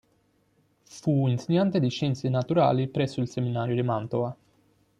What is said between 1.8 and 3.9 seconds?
scienze naturali presso il seminario di